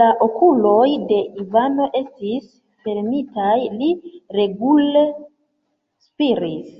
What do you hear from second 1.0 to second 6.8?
de Ivano estis fermitaj, li regule spiris.